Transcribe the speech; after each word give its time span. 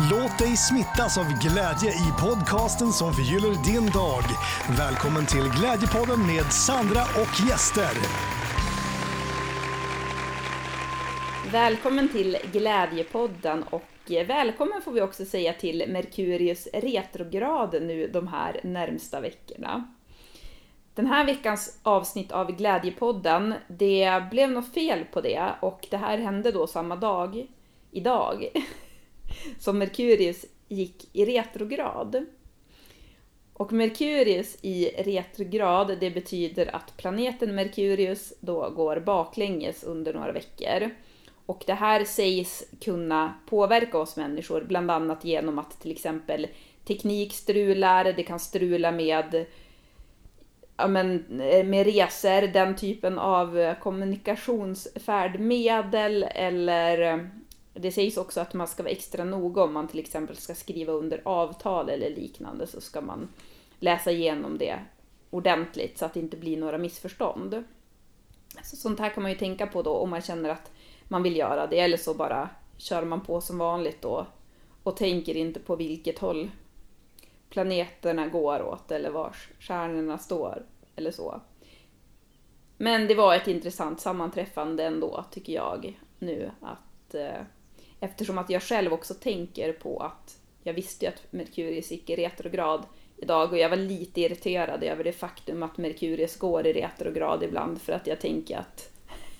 Låt 0.00 0.38
dig 0.38 0.56
smittas 0.56 1.18
av 1.18 1.24
glädje 1.24 1.90
i 1.90 2.12
podcasten 2.20 2.92
som 2.92 3.12
förgyller 3.12 3.64
din 3.64 3.86
dag. 3.90 4.22
Välkommen 4.78 5.26
till 5.26 5.60
Glädjepodden 5.60 6.26
med 6.26 6.52
Sandra 6.52 7.02
och 7.02 7.48
gäster. 7.48 7.94
Välkommen 11.52 12.08
till 12.08 12.36
Glädjepodden 12.52 13.62
och 13.62 14.12
eh, 14.12 14.26
välkommen 14.26 14.82
får 14.82 14.92
vi 14.92 15.00
också 15.00 15.24
säga 15.24 15.52
till 15.52 15.84
Merkurius 15.88 16.68
retrograd 16.72 17.82
nu 17.82 18.08
de 18.08 18.28
här 18.28 18.60
närmsta 18.64 19.20
veckorna. 19.20 19.94
Den 20.94 21.06
här 21.06 21.26
veckans 21.26 21.80
avsnitt 21.82 22.32
av 22.32 22.52
Glädjepodden, 22.52 23.54
det 23.68 24.22
blev 24.30 24.50
något 24.50 24.74
fel 24.74 25.04
på 25.12 25.20
det 25.20 25.50
och 25.60 25.86
det 25.90 25.96
här 25.96 26.18
hände 26.18 26.52
då 26.52 26.66
samma 26.66 26.96
dag, 26.96 27.46
idag, 27.90 28.48
som 29.58 29.78
Merkurius 29.78 30.44
gick 30.68 31.08
i 31.12 31.24
retrograd. 31.24 32.26
Och 33.52 33.72
Merkurius 33.72 34.58
i 34.62 34.90
retrograd, 34.98 35.96
det 36.00 36.10
betyder 36.10 36.76
att 36.76 36.96
planeten 36.96 37.54
Merkurius 37.54 38.32
då 38.40 38.70
går 38.70 39.00
baklänges 39.00 39.84
under 39.84 40.14
några 40.14 40.32
veckor. 40.32 40.90
Och 41.46 41.64
det 41.66 41.74
här 41.74 42.04
sägs 42.04 42.64
kunna 42.80 43.34
påverka 43.46 43.98
oss 43.98 44.16
människor, 44.16 44.64
bland 44.68 44.90
annat 44.90 45.24
genom 45.24 45.58
att 45.58 45.80
till 45.80 45.90
exempel 45.90 46.46
teknik 46.84 47.32
strular, 47.32 48.04
det 48.04 48.22
kan 48.22 48.40
strula 48.40 48.92
med 48.92 49.46
ja, 50.76 50.88
men, 50.88 51.40
eh, 51.40 51.64
med 51.64 51.86
resor, 51.86 52.52
den 52.52 52.76
typen 52.76 53.18
av 53.18 53.58
eh, 53.58 53.78
kommunikationsfärdmedel 53.78 56.22
eller 56.22 57.28
det 57.80 57.92
sägs 57.92 58.16
också 58.16 58.40
att 58.40 58.54
man 58.54 58.68
ska 58.68 58.82
vara 58.82 58.92
extra 58.92 59.24
noga 59.24 59.62
om 59.62 59.72
man 59.72 59.88
till 59.88 60.00
exempel 60.00 60.36
ska 60.36 60.54
skriva 60.54 60.92
under 60.92 61.22
avtal 61.24 61.88
eller 61.88 62.10
liknande 62.10 62.66
så 62.66 62.80
ska 62.80 63.00
man 63.00 63.28
läsa 63.78 64.10
igenom 64.10 64.58
det 64.58 64.78
ordentligt 65.30 65.98
så 65.98 66.04
att 66.04 66.14
det 66.14 66.20
inte 66.20 66.36
blir 66.36 66.56
några 66.56 66.78
missförstånd. 66.78 67.64
Så 68.62 68.76
sånt 68.76 69.00
här 69.00 69.10
kan 69.10 69.22
man 69.22 69.32
ju 69.32 69.38
tänka 69.38 69.66
på 69.66 69.82
då 69.82 69.90
om 69.92 70.10
man 70.10 70.22
känner 70.22 70.48
att 70.48 70.70
man 71.04 71.22
vill 71.22 71.36
göra 71.36 71.66
det 71.66 71.80
eller 71.80 71.96
så 71.96 72.14
bara 72.14 72.50
kör 72.76 73.04
man 73.04 73.20
på 73.20 73.40
som 73.40 73.58
vanligt 73.58 74.02
då 74.02 74.26
och 74.82 74.96
tänker 74.96 75.36
inte 75.36 75.60
på 75.60 75.76
vilket 75.76 76.18
håll 76.18 76.50
planeterna 77.50 78.26
går 78.26 78.62
åt 78.62 78.90
eller 78.90 79.10
var 79.10 79.36
stjärnorna 79.58 80.18
står 80.18 80.66
eller 80.96 81.10
så. 81.10 81.40
Men 82.76 83.06
det 83.08 83.14
var 83.14 83.34
ett 83.34 83.48
intressant 83.48 84.00
sammanträffande 84.00 84.84
ändå 84.84 85.24
tycker 85.30 85.52
jag 85.52 86.00
nu 86.18 86.50
att 86.60 87.14
eh, 87.14 87.42
eftersom 88.00 88.38
att 88.38 88.50
jag 88.50 88.62
själv 88.62 88.92
också 88.92 89.14
tänker 89.14 89.72
på 89.72 89.98
att 89.98 90.38
jag 90.62 90.74
visste 90.74 91.04
ju 91.04 91.08
att 91.08 91.32
Merkurius 91.32 91.90
gick 91.90 92.10
i 92.10 92.16
retrograd 92.16 92.82
idag 93.16 93.52
och 93.52 93.58
jag 93.58 93.68
var 93.68 93.76
lite 93.76 94.20
irriterad 94.20 94.82
över 94.82 95.04
det 95.04 95.12
faktum 95.12 95.62
att 95.62 95.78
Merkurius 95.78 96.38
går 96.38 96.66
i 96.66 96.72
retrograd 96.72 97.42
ibland 97.42 97.80
för 97.80 97.92
att 97.92 98.06
jag 98.06 98.20
tänker 98.20 98.56
att 98.56 98.90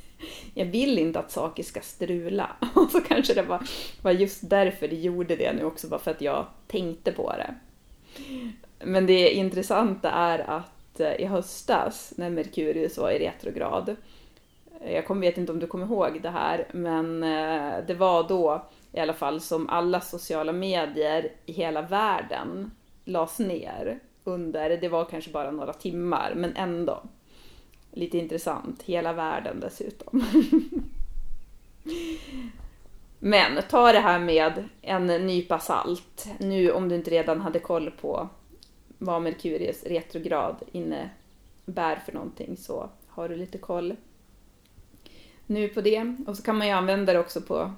jag 0.54 0.66
vill 0.66 0.98
inte 0.98 1.18
att 1.18 1.30
saker 1.30 1.62
ska 1.62 1.80
strula. 1.80 2.56
Och 2.74 2.90
så 2.90 3.00
kanske 3.00 3.34
det 3.34 3.42
var, 3.42 3.68
var 4.02 4.12
just 4.12 4.50
därför 4.50 4.88
det 4.88 4.96
gjorde 4.96 5.36
det 5.36 5.52
nu 5.52 5.64
också, 5.64 5.88
bara 5.88 6.00
för 6.00 6.10
att 6.10 6.20
jag 6.20 6.46
tänkte 6.66 7.12
på 7.12 7.32
det. 7.32 7.54
Men 8.84 9.06
det 9.06 9.30
intressanta 9.30 10.10
är 10.10 10.38
att 10.38 11.00
eh, 11.00 11.14
i 11.14 11.24
höstas 11.24 12.12
när 12.16 12.30
Merkurius 12.30 12.98
var 12.98 13.10
i 13.10 13.18
retrograd, 13.18 13.96
jag 14.92 15.06
kommer, 15.06 15.20
vet 15.20 15.38
inte 15.38 15.52
om 15.52 15.58
du 15.58 15.66
kommer 15.66 15.86
ihåg 15.86 16.22
det 16.22 16.30
här, 16.30 16.68
men 16.72 17.22
eh, 17.22 17.86
det 17.86 17.94
var 17.94 18.28
då 18.28 18.66
i 18.92 19.00
alla 19.00 19.14
fall 19.14 19.40
som 19.40 19.68
alla 19.68 20.00
sociala 20.00 20.52
medier 20.52 21.32
i 21.46 21.52
hela 21.52 21.82
världen 21.82 22.70
lades 23.04 23.38
ner 23.38 24.00
under, 24.24 24.76
det 24.76 24.88
var 24.88 25.04
kanske 25.04 25.30
bara 25.30 25.50
några 25.50 25.72
timmar, 25.72 26.32
men 26.36 26.56
ändå. 26.56 27.02
Lite 27.92 28.18
intressant, 28.18 28.82
hela 28.82 29.12
världen 29.12 29.60
dessutom. 29.60 30.24
Men 33.18 33.62
ta 33.70 33.92
det 33.92 33.98
här 33.98 34.18
med 34.18 34.64
en 34.82 35.06
nypa 35.06 35.58
salt. 35.58 36.26
Nu 36.38 36.70
om 36.70 36.88
du 36.88 36.94
inte 36.94 37.10
redan 37.10 37.40
hade 37.40 37.58
koll 37.58 37.90
på 37.90 38.28
vad 38.98 39.22
Merkurius 39.22 39.84
retrograd 39.84 40.56
innebär 40.72 41.96
för 41.96 42.12
någonting 42.12 42.56
så 42.56 42.88
har 43.08 43.28
du 43.28 43.36
lite 43.36 43.58
koll 43.58 43.96
nu 45.46 45.68
på 45.68 45.80
det. 45.80 46.16
Och 46.26 46.36
så 46.36 46.42
kan 46.42 46.58
man 46.58 46.66
ju 46.66 46.72
använda 46.72 47.12
det 47.12 47.18
också 47.18 47.40
på, 47.40 47.72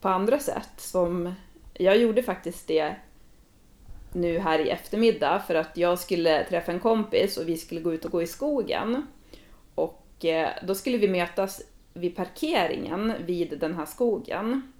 på 0.00 0.08
andra 0.08 0.38
sätt. 0.38 0.70
Som 0.76 1.34
jag 1.74 1.98
gjorde 1.98 2.22
faktiskt 2.22 2.68
det 2.68 2.94
nu 4.12 4.38
här 4.38 4.58
i 4.58 4.70
eftermiddag 4.70 5.40
för 5.46 5.54
att 5.54 5.76
jag 5.76 5.98
skulle 5.98 6.44
träffa 6.44 6.72
en 6.72 6.80
kompis 6.80 7.36
och 7.36 7.48
vi 7.48 7.56
skulle 7.56 7.80
gå 7.80 7.94
ut 7.94 8.04
och 8.04 8.10
gå 8.10 8.22
i 8.22 8.26
skogen. 8.26 9.06
Och 9.74 10.24
eh, 10.24 10.48
då 10.62 10.74
skulle 10.74 10.98
vi 10.98 11.08
mötas 11.08 11.62
vid 11.94 12.16
parkeringen 12.16 13.12
vid 13.26 13.58
den 13.58 13.74
här 13.74 13.86
skogen. 13.86 14.72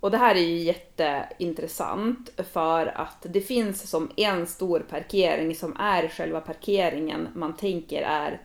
Och 0.00 0.10
det 0.10 0.18
här 0.18 0.34
är 0.34 0.40
ju 0.40 0.56
jätteintressant 0.56 2.30
för 2.52 2.86
att 2.86 3.26
det 3.28 3.40
finns 3.40 3.90
som 3.90 4.10
en 4.16 4.46
stor 4.46 4.80
parkering 4.80 5.54
som 5.54 5.76
är 5.76 6.08
själva 6.08 6.40
parkeringen 6.40 7.28
man 7.34 7.56
tänker 7.56 8.02
är 8.02 8.40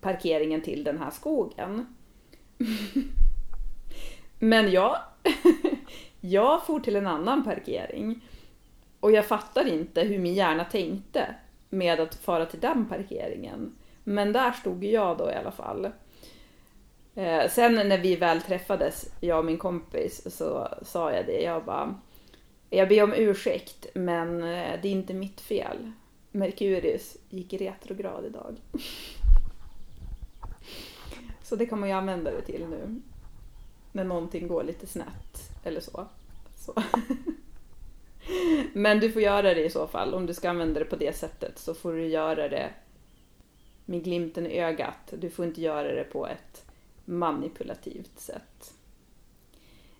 parkeringen 0.00 0.62
till 0.62 0.84
den 0.84 0.98
här 0.98 1.10
skogen. 1.10 1.96
Men 4.38 4.70
jag, 4.70 4.98
jag 6.20 6.66
for 6.66 6.80
till 6.80 6.96
en 6.96 7.06
annan 7.06 7.44
parkering 7.44 8.20
och 9.00 9.12
jag 9.12 9.26
fattar 9.26 9.68
inte 9.68 10.00
hur 10.00 10.18
min 10.18 10.34
hjärna 10.34 10.64
tänkte 10.64 11.34
med 11.68 12.00
att 12.00 12.14
fara 12.14 12.46
till 12.46 12.60
den 12.60 12.88
parkeringen. 12.88 13.76
Men 14.04 14.32
där 14.32 14.52
stod 14.52 14.84
jag 14.84 15.18
då 15.18 15.30
i 15.30 15.34
alla 15.34 15.50
fall. 15.50 15.88
Eh, 17.14 17.48
sen 17.50 17.74
när 17.74 17.98
vi 17.98 18.16
väl 18.16 18.40
träffades, 18.40 19.04
jag 19.20 19.38
och 19.38 19.44
min 19.44 19.58
kompis, 19.58 20.36
så 20.36 20.68
sa 20.82 21.12
jag 21.12 21.26
det. 21.26 21.42
Jag 21.42 21.64
bara, 21.64 21.94
jag 22.70 22.88
ber 22.88 23.02
om 23.02 23.14
ursäkt 23.14 23.86
men 23.94 24.42
eh, 24.42 24.80
det 24.82 24.88
är 24.88 24.92
inte 24.92 25.14
mitt 25.14 25.40
fel. 25.40 25.92
Merkurius 26.30 27.16
gick 27.30 27.52
i 27.52 27.56
retrograd 27.56 28.24
idag. 28.24 28.56
så 31.46 31.56
det 31.56 31.66
kan 31.66 31.80
man 31.80 31.88
ju 31.88 31.94
använda 31.94 32.30
det 32.30 32.42
till 32.42 32.66
nu. 32.68 33.00
När 33.92 34.04
någonting 34.04 34.48
går 34.48 34.64
lite 34.64 34.86
snett 34.86 35.50
eller 35.64 35.80
så. 35.80 36.06
så. 36.56 36.82
Men 38.72 39.00
du 39.00 39.12
får 39.12 39.22
göra 39.22 39.54
det 39.54 39.64
i 39.64 39.70
så 39.70 39.86
fall. 39.86 40.14
Om 40.14 40.26
du 40.26 40.34
ska 40.34 40.50
använda 40.50 40.80
det 40.80 40.86
på 40.86 40.96
det 40.96 41.16
sättet 41.16 41.58
så 41.58 41.74
får 41.74 41.92
du 41.92 42.06
göra 42.06 42.48
det 42.48 42.70
med 43.84 44.04
glimten 44.04 44.46
i 44.46 44.58
ögat. 44.58 45.14
Du 45.18 45.30
får 45.30 45.44
inte 45.44 45.60
göra 45.60 45.94
det 45.94 46.04
på 46.04 46.26
ett 46.26 46.66
manipulativt 47.04 48.18
sätt. 48.18 48.74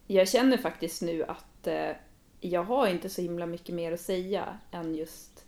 Jag 0.06 0.28
känner 0.28 0.56
faktiskt 0.56 1.02
nu 1.02 1.24
att 1.24 1.66
eh, 1.66 1.90
jag 2.40 2.62
har 2.62 2.86
inte 2.86 3.08
så 3.08 3.22
himla 3.22 3.46
mycket 3.46 3.74
mer 3.74 3.92
att 3.92 4.00
säga 4.00 4.58
än 4.70 4.94
just 4.94 5.44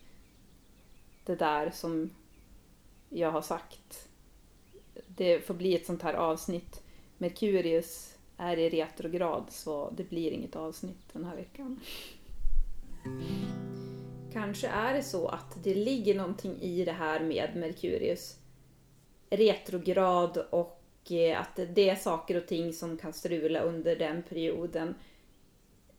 det 1.24 1.36
där 1.36 1.70
som 1.70 2.10
jag 3.08 3.30
har 3.30 3.42
sagt. 3.42 4.07
Det 5.18 5.46
får 5.46 5.54
bli 5.54 5.74
ett 5.74 5.86
sånt 5.86 6.02
här 6.02 6.14
avsnitt. 6.14 6.82
Merkurius 7.18 8.18
är 8.36 8.56
i 8.56 8.70
retrograd 8.70 9.44
så 9.48 9.90
det 9.96 10.10
blir 10.10 10.30
inget 10.30 10.56
avsnitt 10.56 11.12
den 11.12 11.24
här 11.24 11.36
veckan. 11.36 11.80
Kanske 14.32 14.68
är 14.68 14.94
det 14.94 15.02
så 15.02 15.28
att 15.28 15.64
det 15.64 15.74
ligger 15.74 16.14
någonting 16.14 16.60
i 16.60 16.84
det 16.84 16.92
här 16.92 17.20
med 17.20 17.56
Merkurius 17.56 18.38
retrograd 19.30 20.36
och 20.50 20.82
eh, 21.10 21.40
att 21.40 21.60
det 21.74 21.88
är 21.88 21.96
saker 21.96 22.36
och 22.36 22.46
ting 22.46 22.72
som 22.72 22.98
kan 22.98 23.12
strula 23.12 23.60
under 23.60 23.96
den 23.96 24.22
perioden. 24.22 24.94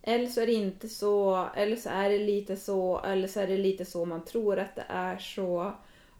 Eller 0.01 0.27
så 0.27 0.41
är 0.41 0.47
det 0.47 0.53
inte 0.53 0.89
så, 0.89 1.47
eller 1.55 1.75
så 1.75 1.89
är 1.89 2.09
det 2.09 2.19
lite 2.19 2.55
så, 2.55 2.99
eller 2.99 3.27
så 3.27 3.39
är 3.39 3.47
det 3.47 3.57
lite 3.57 3.85
så 3.85 4.05
man 4.05 4.25
tror 4.25 4.59
att 4.59 4.75
det 4.75 4.85
är 4.87 5.17
så. 5.17 5.73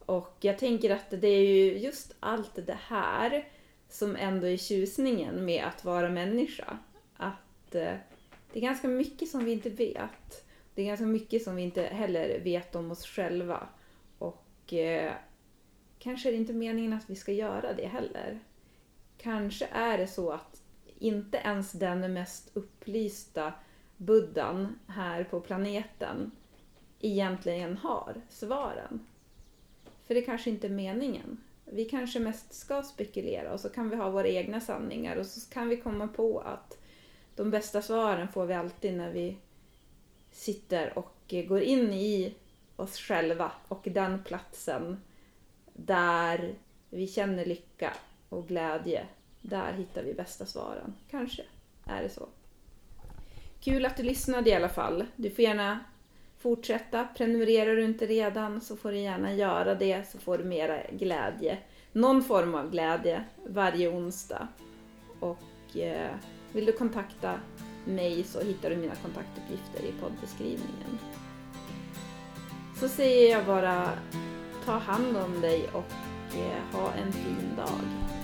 Och 0.09 0.37
jag 0.39 0.57
tänker 0.57 0.89
att 0.89 1.09
det 1.09 1.27
är 1.27 1.47
ju 1.47 1.77
just 1.77 2.15
allt 2.19 2.55
det 2.55 2.79
här 2.87 3.47
som 3.89 4.15
ändå 4.15 4.47
är 4.47 4.57
tjusningen 4.57 5.45
med 5.45 5.63
att 5.63 5.85
vara 5.85 6.09
människa. 6.09 6.77
Att 7.17 7.75
eh, 7.75 7.95
det 8.53 8.59
är 8.59 8.61
ganska 8.61 8.87
mycket 8.87 9.29
som 9.29 9.45
vi 9.45 9.51
inte 9.51 9.69
vet 9.69 10.45
det 10.79 10.83
är 10.83 10.87
ganska 10.87 11.05
mycket 11.05 11.43
som 11.43 11.55
vi 11.55 11.61
inte 11.61 11.81
heller 11.83 12.39
vet 12.39 12.75
om 12.75 12.91
oss 12.91 13.05
själva. 13.05 13.67
Och 14.17 14.73
eh, 14.73 15.13
kanske 15.99 16.29
är 16.29 16.31
det 16.31 16.37
inte 16.37 16.53
meningen 16.53 16.93
att 16.93 17.09
vi 17.09 17.15
ska 17.15 17.31
göra 17.31 17.73
det 17.73 17.87
heller. 17.87 18.39
Kanske 19.17 19.65
är 19.65 19.97
det 19.97 20.07
så 20.07 20.31
att 20.31 20.61
inte 20.99 21.37
ens 21.37 21.71
den 21.71 22.13
mest 22.13 22.51
upplysta 22.53 23.53
buddhan 23.97 24.79
här 24.87 25.23
på 25.23 25.39
planeten 25.39 26.31
egentligen 26.99 27.77
har 27.77 28.21
svaren. 28.29 29.05
För 30.09 30.15
det 30.15 30.21
kanske 30.21 30.49
inte 30.49 30.67
är 30.67 30.71
meningen. 30.71 31.37
Vi 31.65 31.85
kanske 31.85 32.19
mest 32.19 32.53
ska 32.53 32.83
spekulera 32.83 33.53
och 33.53 33.59
så 33.59 33.69
kan 33.69 33.89
vi 33.89 33.95
ha 33.95 34.09
våra 34.09 34.27
egna 34.27 34.61
sanningar 34.61 35.15
och 35.15 35.25
så 35.25 35.49
kan 35.49 35.69
vi 35.69 35.77
komma 35.77 36.07
på 36.07 36.39
att 36.39 36.77
de 37.35 37.51
bästa 37.51 37.81
svaren 37.81 38.27
får 38.27 38.45
vi 38.45 38.53
alltid 38.53 38.93
när 38.93 39.11
vi 39.11 39.37
sitter 40.31 40.97
och 40.97 41.33
går 41.47 41.61
in 41.61 41.93
i 41.93 42.35
oss 42.75 42.97
själva 42.97 43.51
och 43.67 43.87
den 43.91 44.23
platsen 44.23 45.01
där 45.73 46.55
vi 46.89 47.07
känner 47.07 47.45
lycka 47.45 47.93
och 48.29 48.47
glädje. 48.47 49.05
Där 49.41 49.73
hittar 49.73 50.03
vi 50.03 50.13
bästa 50.13 50.45
svaren. 50.45 50.95
Kanske 51.11 51.43
är 51.85 52.03
det 52.03 52.09
så. 52.09 52.27
Kul 53.59 53.85
att 53.85 53.97
du 53.97 54.03
lyssnade 54.03 54.49
i 54.49 54.53
alla 54.53 54.69
fall. 54.69 55.05
Du 55.15 55.29
får 55.29 55.43
gärna 55.43 55.79
fortsätta. 56.39 57.07
Prenumererar 57.17 57.75
du 57.75 57.85
inte 57.85 58.05
redan 58.05 58.61
så 58.61 58.75
får 58.75 58.91
du 58.91 58.97
gärna 58.97 59.33
göra 59.33 59.75
det 59.75 60.09
så 60.11 60.17
får 60.17 60.37
du 60.37 60.43
mera 60.43 60.77
glädje. 60.91 61.57
Någon 61.91 62.23
form 62.23 62.55
av 62.55 62.71
glädje 62.71 63.23
varje 63.47 63.89
onsdag. 63.89 64.47
Och 65.19 65.77
eh, 65.77 66.11
vill 66.51 66.65
du 66.65 66.71
kontakta 66.71 67.39
mig 67.85 68.23
så 68.23 68.41
hittar 68.41 68.69
du 68.69 68.75
mina 68.75 68.95
kontaktuppgifter 68.95 69.83
i 69.83 69.93
poddbeskrivningen. 70.01 70.99
Så 72.79 72.87
säger 72.87 73.31
jag 73.31 73.45
bara 73.45 73.89
ta 74.65 74.71
hand 74.71 75.17
om 75.17 75.41
dig 75.41 75.69
och 75.73 76.37
eh, 76.37 76.79
ha 76.79 76.93
en 76.93 77.11
fin 77.11 77.55
dag. 77.57 78.18